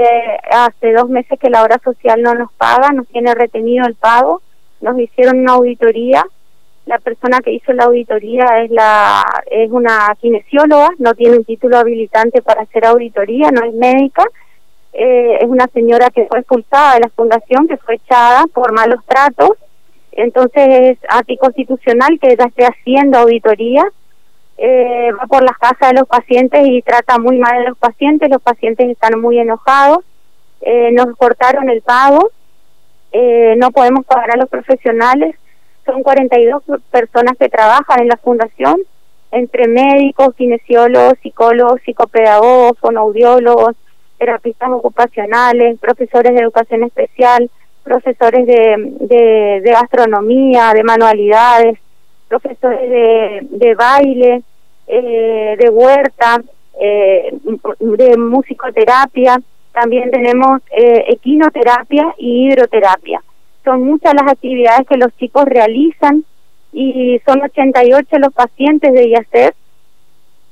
hace 0.49 0.93
dos 0.93 1.09
meses 1.09 1.37
que 1.39 1.51
la 1.51 1.61
obra 1.61 1.79
social 1.83 2.19
no 2.23 2.33
nos 2.33 2.51
paga, 2.53 2.89
nos 2.91 3.05
tiene 3.09 3.35
retenido 3.35 3.85
el 3.85 3.93
pago, 3.93 4.41
nos 4.81 4.97
hicieron 4.97 5.41
una 5.41 5.53
auditoría, 5.53 6.25
la 6.85 6.99
persona 6.99 7.39
que 7.39 7.53
hizo 7.53 7.71
la 7.73 7.85
auditoría 7.85 8.61
es 8.63 8.71
la 8.71 9.23
es 9.49 9.71
una 9.71 10.15
kinesióloga, 10.19 10.89
no 10.99 11.13
tiene 11.13 11.37
un 11.37 11.45
título 11.45 11.77
habilitante 11.77 12.41
para 12.41 12.63
hacer 12.63 12.85
auditoría, 12.85 13.51
no 13.51 13.65
es 13.65 13.73
médica, 13.73 14.23
eh, 14.91 15.37
es 15.41 15.47
una 15.47 15.67
señora 15.67 16.09
que 16.09 16.25
fue 16.27 16.39
expulsada 16.39 16.95
de 16.95 17.01
la 17.01 17.09
fundación, 17.09 17.67
que 17.67 17.77
fue 17.77 17.95
echada 17.95 18.45
por 18.53 18.73
malos 18.73 18.99
tratos, 19.05 19.51
entonces 20.11 20.67
es 20.67 20.97
anticonstitucional 21.09 22.19
que 22.19 22.33
ella 22.33 22.45
esté 22.45 22.65
haciendo 22.65 23.19
auditoría. 23.19 23.83
Eh, 24.55 25.09
va 25.19 25.25
por 25.25 25.41
las 25.41 25.57
casas 25.57 25.89
de 25.89 25.99
los 25.99 26.07
pacientes 26.07 26.61
y 26.67 26.83
trata 26.83 27.17
muy 27.17 27.39
mal 27.39 27.55
a 27.57 27.69
los 27.69 27.77
pacientes, 27.77 28.29
los 28.29 28.41
pacientes 28.41 28.87
están 28.87 29.19
muy 29.19 29.39
enojados, 29.39 30.05
eh, 30.61 30.91
nos 30.91 31.17
cortaron 31.17 31.69
el 31.69 31.81
pago, 31.81 32.29
no 33.57 33.71
podemos 33.71 34.05
pagar 34.05 34.31
a 34.31 34.37
los 34.37 34.49
profesionales, 34.49 35.35
son 35.85 36.03
42 36.03 36.63
personas 36.91 37.37
que 37.37 37.49
trabajan 37.49 38.01
en 38.01 38.07
la 38.07 38.17
fundación, 38.17 38.81
entre 39.31 39.67
médicos, 39.67 40.35
kinesiólogos, 40.35 41.13
psicólogos, 41.21 41.81
psicopedagogos, 41.85 42.77
fonoaudiólogos, 42.79 43.75
terapistas 44.17 44.69
ocupacionales, 44.69 45.79
profesores 45.79 46.33
de 46.33 46.41
educación 46.41 46.83
especial, 46.83 47.49
profesores 47.83 48.45
de, 48.45 49.59
de, 49.61 49.71
gastronomía, 49.71 50.71
de 50.73 50.83
manualidades, 50.83 51.79
profesores 52.27 52.89
de, 52.89 53.47
de 53.49 53.75
baile, 53.75 54.43
eh, 54.87 55.55
de 55.57 55.69
huerta, 55.69 56.41
eh, 56.79 57.33
de 57.79 58.17
musicoterapia, 58.17 59.39
también 59.73 60.11
tenemos 60.11 60.61
eh, 60.71 61.05
equinoterapia 61.07 62.13
y 62.17 62.47
hidroterapia. 62.47 63.21
Son 63.63 63.83
muchas 63.83 64.13
las 64.13 64.31
actividades 64.31 64.87
que 64.87 64.97
los 64.97 65.15
chicos 65.17 65.45
realizan 65.45 66.25
y 66.73 67.21
son 67.25 67.41
88 67.41 68.17
los 68.19 68.33
pacientes 68.33 68.93
de 68.93 69.07
IACER. 69.07 69.53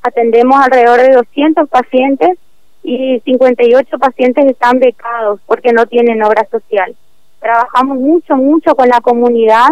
Atendemos 0.03 0.55
alrededor 0.63 1.01
de 1.01 1.13
200 1.15 1.67
pacientes 1.67 2.37
y 2.83 3.19
58 3.25 3.99
pacientes 3.99 4.45
están 4.45 4.79
becados 4.79 5.39
porque 5.45 5.73
no 5.73 5.85
tienen 5.87 6.23
obra 6.23 6.47
social. 6.49 6.95
Trabajamos 7.39 7.97
mucho, 7.97 8.35
mucho 8.37 8.75
con 8.75 8.87
la 8.87 9.01
comunidad 9.01 9.69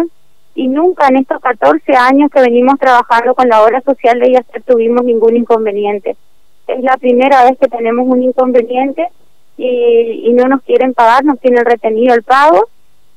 y 0.54 0.68
nunca 0.68 1.08
en 1.08 1.16
estos 1.16 1.40
14 1.40 1.96
años 1.96 2.30
que 2.30 2.40
venimos 2.40 2.78
trabajando 2.78 3.34
con 3.34 3.48
la 3.48 3.62
obra 3.62 3.80
social 3.80 4.18
de 4.20 4.32
IACER 4.32 4.62
tuvimos 4.64 5.04
ningún 5.04 5.36
inconveniente. 5.36 6.16
Es 6.66 6.82
la 6.82 6.96
primera 6.98 7.44
vez 7.44 7.58
que 7.58 7.68
tenemos 7.68 8.06
un 8.06 8.22
inconveniente 8.22 9.08
y, 9.56 10.24
y 10.26 10.32
no 10.34 10.46
nos 10.46 10.62
quieren 10.62 10.94
pagar, 10.94 11.24
nos 11.24 11.40
tienen 11.40 11.64
retenido 11.64 12.14
el 12.14 12.22
pago 12.22 12.68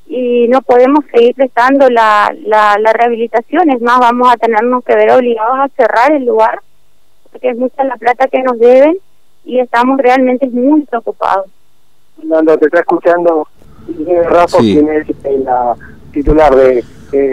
y 0.06 0.48
no 0.48 0.62
podemos 0.62 1.06
seguir 1.12 1.34
prestando 1.36 1.90
la, 1.90 2.34
la, 2.46 2.78
la 2.80 2.94
rehabilitación, 2.94 3.70
es 3.70 3.82
más, 3.82 4.00
vamos 4.00 4.32
a 4.32 4.38
tenernos 4.38 4.84
que 4.84 4.96
ver 4.96 5.12
obligados 5.12 5.60
a 5.60 5.70
cerrar 5.70 6.12
el 6.12 6.26
lugar, 6.26 6.62
porque 7.32 7.50
es 7.50 7.58
mucha 7.58 7.84
la 7.84 7.98
plata 7.98 8.28
que 8.28 8.44
nos 8.44 8.60
deben 8.60 8.98
y 9.46 9.60
estamos 9.60 9.98
realmente 9.98 10.48
muy 10.48 10.82
preocupados. 10.82 11.48
Fernando, 12.18 12.58
te 12.58 12.66
está 12.66 12.80
escuchando. 12.80 13.48
Rafa, 14.30 14.60
quien 14.60 14.88
es 14.90 15.08
la 15.44 15.76
titular 16.14 16.56
de 16.56 16.86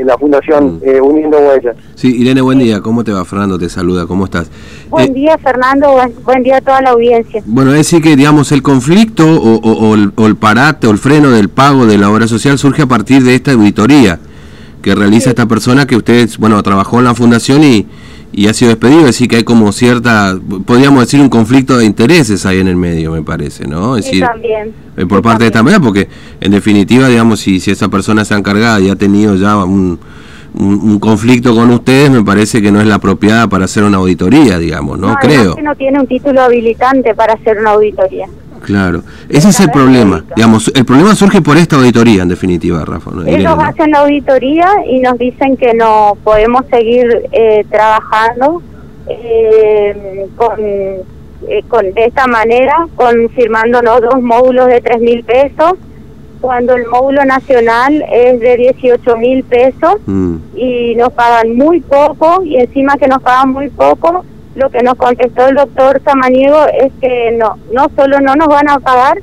la 0.05 0.17
Fundación 0.19 0.77
mm. 0.77 0.81
eh, 0.83 1.01
Uniendo 1.01 1.39
Huellas. 1.39 1.77
Sí, 1.95 2.17
Irene, 2.21 2.41
buen 2.41 2.59
día. 2.59 2.81
¿Cómo 2.81 3.05
te 3.05 3.13
va? 3.13 3.25
Fernando 3.25 3.59
te 3.59 3.69
saluda. 3.69 4.07
¿Cómo 4.07 4.25
estás? 4.25 4.51
Buen 4.89 5.11
eh, 5.11 5.15
día, 5.15 5.39
Fernando. 5.39 5.97
Buen, 6.25 6.43
día 6.43 6.59
a 6.59 6.61
toda 6.61 6.81
la 6.83 6.91
audiencia. 6.91 7.43
Bueno, 7.47 7.71
es 7.73 7.79
decir 7.79 8.03
que, 8.03 8.17
digamos, 8.17 8.53
el 8.53 8.63
conflicto 8.63 9.25
o, 9.27 9.95
el, 9.95 10.13
o, 10.17 10.27
el, 10.27 10.37
parate 10.37 10.87
o 10.87 10.91
el 10.91 10.99
freno 10.99 11.31
del 11.31 11.49
pago 11.49 11.87
de 11.87 11.99
la 11.99 12.11
obra 12.11 12.29
social 12.29 12.59
surge 12.59 12.83
a 12.83 12.87
partir 12.87 13.23
de 13.23 13.35
esta 13.35 13.53
auditoría 13.53 14.19
que 14.83 14.95
realiza 14.95 15.31
esta 15.31 15.47
persona 15.47 15.87
que 15.87 15.97
usted, 15.97 16.29
bueno, 16.39 16.63
trabajó 16.63 16.99
en 16.99 17.05
la 17.05 17.15
Fundación 17.15 17.63
y, 17.65 17.87
y 18.33 18.47
ha 18.47 18.55
sido 18.55 18.71
despedido, 18.71 19.01
es 19.01 19.07
decir, 19.07 19.29
que 19.29 19.37
hay 19.37 19.45
como 19.45 19.73
cierta, 19.73 20.39
podríamos 20.65 21.01
decir, 21.01 21.21
un 21.21 21.29
conflicto 21.29 21.77
de 21.77 21.85
intereses 21.85 22.47
ahí 22.47 22.61
en 22.61 22.69
el 22.69 22.77
medio, 22.77 23.11
me 23.13 23.23
parece, 23.23 23.67
¿no? 23.67 23.97
Es 23.97 24.05
decir, 24.05 24.25
también. 24.25 24.73
Eh, 24.97 25.07
por 25.07 25.23
parte 25.23 25.45
de 25.45 25.49
esta 25.49 25.63
manera, 25.63 25.83
porque 25.83 26.09
en 26.41 26.53
definitiva, 26.53 27.09
digamos, 27.09 27.41
si, 27.41 27.59
si 27.59 27.71
esa 27.73 27.89
persona 27.89 28.25
se 28.25 28.35
ha 28.35 28.39
encargado 28.39 28.81
y 28.81 28.89
ha 28.89 28.97
tenido 28.97 29.35
ya 29.35 29.57
un, 29.65 29.99
un, 30.55 30.99
conflicto 31.01 31.55
con 31.55 31.71
ustedes, 31.71 32.11
me 32.11 32.23
parece 32.23 32.63
que 32.63 32.71
no 32.71 32.81
es 32.81 32.87
la 32.87 32.97
apropiada 32.97 33.49
para 33.49 33.65
hacer 33.65 33.83
una 33.83 33.99
auditoría, 33.99 34.59
digamos, 34.59 34.99
¿no? 34.99 35.17
Creo. 35.21 35.57
Que 35.57 35.63
no 35.63 35.75
tiene 35.75 36.01
un 36.01 36.07
título 36.07 36.43
habilitante 36.43 37.15
para 37.15 37.35
hacer 37.35 37.59
una 37.59 37.71
auditoría. 37.71 38.27
Claro, 38.62 39.02
ese 39.29 39.49
es 39.49 39.61
el 39.61 39.71
problema. 39.71 40.25
Digamos, 40.37 40.71
el 40.75 40.85
problema 40.85 41.14
surge 41.14 41.40
por 41.40 41.57
esta 41.57 41.76
auditoría, 41.76 42.23
en 42.23 42.29
definitiva, 42.29 42.85
Rafa. 42.85 43.11
Ellos 43.26 43.57
hacen 43.59 43.90
la 43.90 44.00
auditoría 44.00 44.69
y 44.87 45.00
nos 45.00 45.19
dicen 45.19 45.57
que 45.57 45.75
no 45.75 46.17
podemos 46.23 46.64
seguir 46.71 47.29
eh, 47.33 47.64
trabajando 47.71 48.62
eh, 49.09 50.26
con, 50.37 50.61
eh, 50.61 51.64
con 51.69 51.93
de 51.93 52.05
esta 52.05 52.26
manera, 52.26 52.87
con 52.97 53.29
firmándonos 53.31 54.00
dos 54.02 54.23
módulos 54.23 54.69
de 54.69 54.81
tres 54.81 55.00
mil 55.00 55.25
pesos, 55.25 55.75
cuando 56.40 56.75
el 56.75 56.87
módulo 56.87 57.25
nacional 57.25 58.05
es 58.11 58.40
de 58.40 58.57
18 58.57 59.17
mil 59.19 59.45
pesos 59.45 59.97
mm. 60.07 60.37
y 60.57 60.95
nos 60.97 61.12
pagan 61.12 61.55
muy 61.55 61.81
poco 61.81 62.43
y 62.43 62.57
encima 62.57 62.97
que 62.97 63.09
nos 63.09 63.23
pagan 63.23 63.50
muy 63.50 63.69
poco 63.69 64.25
lo 64.54 64.71
que 64.71 64.83
nos 64.83 64.95
contestó 64.95 65.49
el 65.49 65.57
doctor 65.57 66.00
Samaniego 66.04 66.66
es 66.66 66.92
que 67.00 67.37
no, 67.38 67.57
no 67.73 67.90
solo 67.97 68.21
no 68.21 68.35
nos 68.35 68.49
van 68.49 68.69
a 68.69 68.80
pagar, 68.80 69.19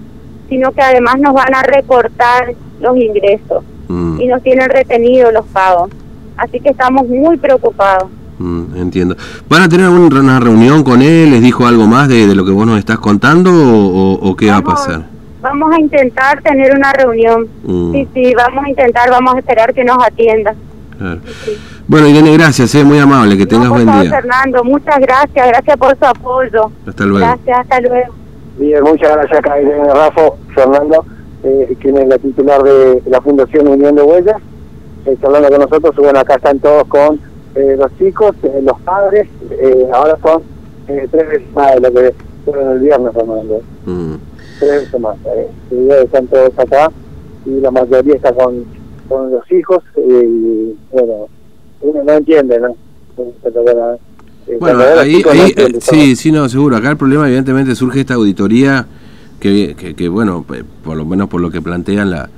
sino 0.49 0.71
que 0.71 0.81
además 0.81 1.19
nos 1.19 1.33
van 1.33 1.53
a 1.53 1.63
recortar 1.63 2.53
los 2.79 2.97
ingresos 2.97 3.63
mm. 3.87 4.21
y 4.21 4.27
nos 4.27 4.41
tienen 4.43 4.69
retenido 4.69 5.31
los 5.31 5.45
pagos. 5.47 5.89
Así 6.37 6.59
que 6.59 6.69
estamos 6.69 7.07
muy 7.07 7.37
preocupados. 7.37 8.09
Mm, 8.39 8.77
entiendo. 8.77 9.17
¿Van 9.49 9.63
a 9.63 9.69
tener 9.69 9.89
una 9.89 10.39
reunión 10.39 10.83
con 10.83 11.01
él? 11.01 11.31
¿Les 11.31 11.41
dijo 11.41 11.65
algo 11.65 11.87
más 11.87 12.07
de, 12.07 12.33
lo 12.35 12.45
que 12.45 12.51
vos 12.51 12.67
nos 12.67 12.77
estás 12.77 12.99
contando 12.99 13.51
o, 13.51 14.35
qué 14.35 14.51
va 14.51 14.57
a 14.57 14.61
pasar? 14.61 15.05
Vamos 15.41 15.71
a 15.73 15.79
intentar 15.79 16.41
tener 16.41 16.75
una 16.75 16.93
reunión. 16.93 17.47
Mm. 17.63 17.91
Sí, 17.93 18.07
sí, 18.13 18.33
vamos 18.35 18.65
a 18.65 18.69
intentar, 18.69 19.09
vamos 19.09 19.35
a 19.35 19.39
esperar 19.39 19.73
que 19.73 19.83
nos 19.83 19.97
atienda. 20.03 20.55
Bueno, 21.87 22.09
Irene, 22.09 22.33
gracias, 22.33 22.75
eh, 22.75 22.83
muy 22.83 22.99
amable, 22.99 23.37
que 23.37 23.45
tengas 23.45 23.69
buen 23.69 23.85
día. 23.85 24.11
Fernando, 24.11 24.61
muchas 24.65 24.99
gracias, 24.99 25.47
gracias 25.47 25.77
por 25.77 25.97
su 25.97 26.05
apoyo. 26.05 26.69
Hasta 26.85 27.05
luego. 27.05 27.25
Gracias, 27.25 27.59
hasta 27.59 27.79
luego. 27.79 28.13
Bien, 28.57 28.83
muchas 28.83 29.13
gracias 29.13 29.39
acá 29.39 29.61
Irene 29.61 29.93
Rafa, 29.93 30.31
Fernando, 30.53 31.05
eh, 31.45 31.77
quien 31.79 31.97
es 31.97 32.07
la 32.09 32.17
titular 32.17 32.61
de 32.61 33.01
la 33.05 33.21
Fundación 33.21 33.69
Unión 33.69 33.95
de 33.95 34.01
Huellas. 34.01 34.35
Está 35.05 35.27
hablando 35.27 35.47
con 35.47 35.61
nosotros, 35.61 35.95
bueno, 35.95 36.19
acá 36.19 36.35
están 36.35 36.59
todos 36.59 36.83
con 36.89 37.21
eh, 37.55 37.77
los 37.79 37.97
chicos, 37.97 38.35
eh, 38.43 38.59
los 38.61 38.77
padres, 38.81 39.29
ahora 39.93 40.17
son 40.21 40.43
tres 40.85 41.09
veces 41.11 41.53
más 41.53 41.73
de 41.75 41.79
lo 41.79 41.91
que 41.93 42.13
fueron 42.43 42.71
el 42.73 42.79
viernes, 42.79 43.13
Fernando. 43.13 43.61
Mm. 43.85 44.15
Tres 44.59 44.71
veces 44.71 44.99
más. 44.99 45.15
están 46.03 46.27
todos 46.27 46.59
acá 46.59 46.91
y 47.45 47.61
la 47.61 47.71
mayoría 47.71 48.15
está 48.15 48.33
con, 48.33 48.65
con 49.07 49.31
los 49.31 49.49
hijos 49.53 49.81
y 49.95 50.75
bueno 50.91 51.29
uno 51.81 52.03
no 52.03 52.13
entiende, 52.13 52.59
¿no? 52.59 52.75
Bueno, 54.59 54.79
ahí, 54.99 55.21
eh, 55.25 55.79
sí, 55.81 56.15
sí, 56.15 56.31
no, 56.31 56.47
seguro. 56.47 56.77
Acá 56.77 56.91
el 56.91 56.97
problema 56.97 57.27
evidentemente 57.27 57.75
surge 57.75 58.01
esta 58.01 58.13
auditoría 58.13 58.87
que, 59.39 59.75
que, 59.95 60.07
bueno, 60.07 60.45
por 60.83 60.95
lo 60.95 61.05
menos 61.05 61.27
por 61.27 61.41
lo 61.41 61.51
que 61.51 61.61
plantean 61.61 62.11
la, 62.11 62.29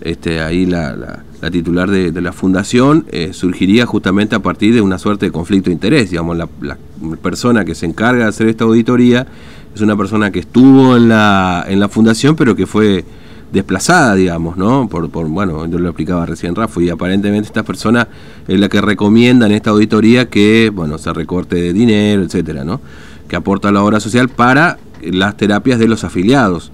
este, 0.00 0.40
ahí 0.40 0.64
la, 0.64 1.22
la, 1.40 1.50
titular 1.50 1.90
de, 1.90 2.10
la 2.20 2.32
fundación, 2.32 3.04
eh, 3.10 3.32
surgiría 3.32 3.84
justamente 3.86 4.34
a 4.34 4.40
partir 4.40 4.74
de 4.74 4.80
una 4.80 4.98
suerte 4.98 5.26
de 5.26 5.32
conflicto 5.32 5.66
de 5.70 5.74
interés. 5.74 6.10
Digamos, 6.10 6.36
la, 6.36 6.48
la, 6.60 6.78
persona 7.22 7.64
que 7.64 7.74
se 7.74 7.86
encarga 7.86 8.24
de 8.24 8.30
hacer 8.30 8.48
esta 8.48 8.64
auditoría 8.64 9.26
es 9.74 9.80
una 9.80 9.96
persona 9.96 10.30
que 10.30 10.40
estuvo 10.40 10.96
en 10.96 11.08
la, 11.08 11.64
en 11.68 11.80
la 11.80 11.88
fundación, 11.88 12.34
pero 12.34 12.56
que 12.56 12.66
fue 12.66 13.04
desplazada, 13.52 14.14
digamos, 14.14 14.56
¿no? 14.56 14.88
Por, 14.88 15.08
por, 15.10 15.26
bueno, 15.28 15.66
yo 15.66 15.78
lo 15.78 15.88
explicaba 15.88 16.26
recién 16.26 16.54
Rafa, 16.54 16.82
y 16.82 16.90
aparentemente 16.90 17.46
esta 17.46 17.62
persona 17.62 18.08
es 18.46 18.60
la 18.60 18.68
que 18.68 18.80
recomienda 18.80 19.46
en 19.46 19.52
esta 19.52 19.70
auditoría 19.70 20.28
que, 20.28 20.70
bueno, 20.74 20.98
se 20.98 21.12
recorte 21.12 21.56
de 21.56 21.72
dinero, 21.72 22.22
etcétera, 22.22 22.64
¿no? 22.64 22.80
Que 23.26 23.36
aporta 23.36 23.72
la 23.72 23.82
obra 23.82 24.00
social 24.00 24.28
para 24.28 24.78
las 25.02 25.36
terapias 25.36 25.78
de 25.78 25.88
los 25.88 26.04
afiliados, 26.04 26.72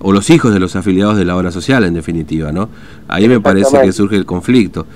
o 0.00 0.12
los 0.12 0.30
hijos 0.30 0.52
de 0.52 0.60
los 0.60 0.76
afiliados 0.76 1.16
de 1.16 1.24
la 1.24 1.36
obra 1.36 1.50
social, 1.50 1.84
en 1.84 1.94
definitiva, 1.94 2.52
¿no? 2.52 2.68
Ahí 3.08 3.28
me 3.28 3.40
parece 3.40 3.80
que 3.80 3.92
surge 3.92 4.16
el 4.16 4.26
conflicto. 4.26 4.86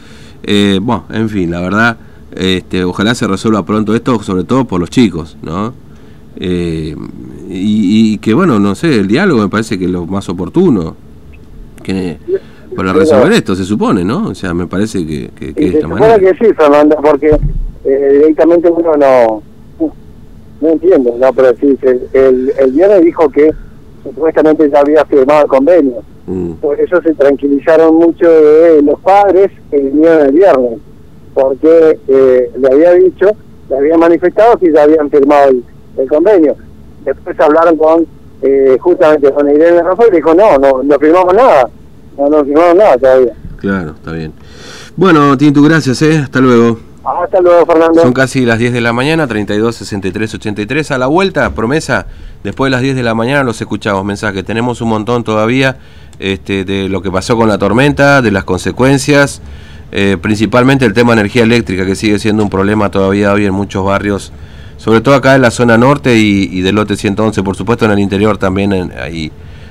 Eh, 0.43 0.81
bueno, 0.83 1.05
en 1.11 1.29
fin, 1.29 1.51
la 1.51 1.61
verdad, 1.61 1.97
este, 2.35 2.85
ojalá 2.85 3.15
se 3.15 3.27
resuelva 3.27 3.65
pronto 3.65 3.95
esto, 3.95 4.23
sobre 4.23 4.45
todo 4.45 4.65
por 4.65 4.81
los 4.81 4.91
chicos, 4.91 5.37
¿no? 5.43 5.75
Eh, 6.37 6.97
y, 7.49 8.15
y, 8.15 8.19
que 8.19 8.33
bueno, 8.33 8.59
no 8.59 8.75
sé, 8.75 8.99
el 8.99 9.07
diálogo 9.07 9.43
me 9.43 9.49
parece 9.49 9.79
que 9.79 9.85
es 9.85 9.91
lo 9.91 10.07
más 10.07 10.29
oportuno 10.29 10.97
que 11.83 12.19
para 12.75 12.93
resolver 12.93 13.33
esto, 13.33 13.55
se 13.55 13.65
supone, 13.65 14.05
¿no? 14.05 14.29
O 14.29 14.35
sea, 14.35 14.55
me 14.55 14.67
parece 14.67 15.07
que, 15.07 15.31
que, 15.39 15.53
que 15.53 15.71
de 15.71 15.77
esta 15.77 15.89
manera. 15.89 16.19
que 16.19 16.31
sí, 16.35 16.53
Fernando, 16.55 16.97
porque 17.03 17.37
eh, 17.85 18.09
directamente 18.21 18.71
uno 18.71 18.97
no 18.97 19.43
no 20.61 20.69
entiende, 20.69 21.13
¿no? 21.19 21.33
Pero 21.33 21.55
sí, 21.57 21.77
el, 22.13 22.53
el 22.57 22.71
viernes 22.71 23.05
dijo 23.05 23.29
que 23.29 23.51
supuestamente 24.05 24.71
ya 24.71 24.81
había 24.81 25.05
firmado 25.05 25.43
el 25.43 25.49
convenio. 25.49 26.03
Mm. 26.27 26.53
Por 26.55 26.81
eso 26.81 27.03
se 27.03 27.15
tranquilizaron 27.15 27.97
mucho 27.97 28.29
de 28.29 28.81
los 28.83 29.01
padres 29.01 29.51
que 29.71 29.79
vinieron 29.79 30.27
el 30.27 30.33
viernes, 30.33 30.79
porque 31.35 31.99
eh, 32.09 32.51
le 32.59 32.69
había 32.69 32.93
dicho, 32.93 33.31
le 33.69 33.77
había 33.77 33.99
manifestado 33.99 34.57
que 34.57 34.73
ya 34.73 34.85
habían 34.85 35.11
firmado 35.11 35.51
el, 35.51 36.09
convenio. 36.09 36.57
Después 37.05 37.39
hablaron 37.41 37.77
con 37.77 38.07
eh, 38.43 38.77
justamente 38.81 39.33
con 39.33 39.49
Irene 39.49 39.83
Rafael 39.83 40.11
y 40.13 40.17
dijo, 40.17 40.35
no, 40.35 40.59
no, 40.59 40.83
no 40.83 40.99
firmamos 40.99 41.35
nada, 41.35 41.69
no, 42.19 42.29
no 42.29 42.45
firmamos 42.45 42.75
nada 42.77 42.97
todavía. 42.99 43.33
Claro, 43.59 43.91
está 43.97 44.13
bien. 44.13 44.33
Bueno, 44.97 45.37
Tintu, 45.39 45.63
gracias, 45.63 46.03
¿eh? 46.03 46.19
Hasta 46.19 46.41
luego. 46.41 46.79
Hasta 47.05 47.41
luego, 47.41 47.67
Fernando. 47.67 48.01
Son 48.03 48.13
casi 48.13 48.45
las 48.45 48.59
10 48.59 48.73
de 48.73 48.81
la 48.81 48.93
mañana, 48.93 49.27
32, 49.27 49.75
63, 49.77 50.35
83. 50.35 50.91
A 50.93 50.99
la 50.99 51.07
vuelta, 51.07 51.51
promesa, 51.51 52.07
después 52.45 52.69
de 52.69 52.71
las 52.73 52.83
10 52.83 52.97
de 52.97 53.03
la 53.03 53.15
mañana 53.15 53.43
los 53.43 53.61
escuchamos 53.61 54.05
mensajes. 54.05 54.45
Tenemos 54.45 54.81
un 54.81 54.89
montón 54.89 55.25
todavía 55.25 55.79
este, 56.19 56.65
de 56.65 56.89
lo 56.89 57.03
que 57.03 57.11
pasó 57.11 57.37
con 57.37 57.49
la 57.49 57.59
tormenta, 57.59 58.23
de 58.23 58.31
las 58.31 58.45
consecuencias. 58.45 59.41
eh, 59.93 60.17
principalmente 60.21 60.87
el 60.87 60.95
tema 60.95 61.15
de 61.15 61.21
energía 61.21 61.43
eléctrica, 61.43 61.85
que 61.85 61.95
sigue 61.95 62.19
siendo 62.19 62.43
un 62.43 62.49
problema 62.51 62.91
todavía 62.91 63.33
hoy 63.33 63.45
en 63.45 63.53
muchos 63.53 63.85
barrios, 63.85 64.33
sobre 64.83 65.01
todo 65.01 65.15
acá 65.15 65.37
en 65.37 65.43
la 65.43 65.53
zona 65.53 65.79
norte 65.79 66.17
y, 66.19 66.61
del 66.61 66.75
lote 66.75 66.97
111, 66.97 67.41
por 67.45 67.55
supuesto 67.57 67.85
en 67.85 67.93
el 67.93 68.01
interior 68.01 68.37
también 68.37 68.73
en- 68.73 68.93
hay 68.99 69.31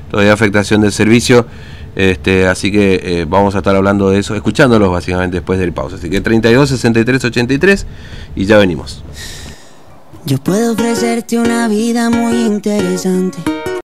todavía 0.09 0.31
afectación 0.31 0.79
del 0.81 0.93
servicio. 0.93 1.45
Este, 1.93 2.47
así 2.47 2.71
que 2.71 3.01
eh, 3.03 3.25
vamos 3.27 3.53
a 3.55 3.57
estar 3.57 3.75
hablando 3.75 4.09
de 4.09 4.19
eso, 4.19 4.33
escuchándolos 4.35 4.89
básicamente 4.89 5.37
después 5.37 5.59
del 5.59 5.73
pausa. 5.73 5.97
Así 5.97 6.09
que 6.09 6.21
32 6.21 6.69
63 6.69 7.25
83 7.25 7.85
y 8.37 8.45
ya 8.45 8.57
venimos. 8.57 9.03
Yo 10.25 10.37
puedo 10.37 10.71
ofrecerte 10.71 11.37
una 11.37 11.67
vida 11.67 12.09
muy 12.09 12.45
interesante. 12.45 13.39